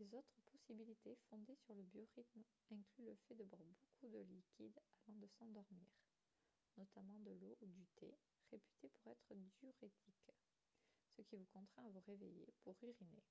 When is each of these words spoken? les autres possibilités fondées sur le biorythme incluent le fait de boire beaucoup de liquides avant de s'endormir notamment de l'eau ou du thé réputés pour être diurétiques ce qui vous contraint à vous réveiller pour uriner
les 0.00 0.12
autres 0.16 0.34
possibilités 0.50 1.16
fondées 1.30 1.54
sur 1.64 1.76
le 1.76 1.82
biorythme 1.84 2.42
incluent 2.72 3.04
le 3.06 3.14
fait 3.28 3.36
de 3.36 3.44
boire 3.44 3.62
beaucoup 3.62 4.08
de 4.10 4.18
liquides 4.18 4.80
avant 5.06 5.16
de 5.20 5.28
s'endormir 5.38 5.86
notamment 6.76 7.20
de 7.20 7.30
l'eau 7.40 7.56
ou 7.62 7.68
du 7.68 7.86
thé 7.94 8.12
réputés 8.50 8.88
pour 8.94 9.12
être 9.12 9.32
diurétiques 9.60 10.34
ce 11.16 11.22
qui 11.22 11.36
vous 11.36 11.46
contraint 11.52 11.86
à 11.86 11.90
vous 11.90 12.00
réveiller 12.04 12.48
pour 12.64 12.74
uriner 12.82 13.22